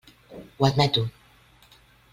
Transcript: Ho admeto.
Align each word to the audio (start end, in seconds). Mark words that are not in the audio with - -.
Ho 0.57 0.65
admeto. 0.69 1.07